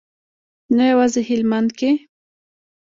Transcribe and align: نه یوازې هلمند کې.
نه 0.75 0.83
یوازې 0.91 1.21
هلمند 1.29 1.69
کې. 1.79 1.89